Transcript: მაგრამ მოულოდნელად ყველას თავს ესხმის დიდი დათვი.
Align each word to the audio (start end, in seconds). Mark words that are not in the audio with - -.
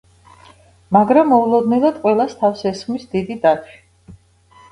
მაგრამ 0.95 1.29
მოულოდნელად 1.33 1.99
ყველას 2.05 2.33
თავს 2.39 2.63
ესხმის 2.71 3.05
დიდი 3.13 3.37
დათვი. 3.47 3.77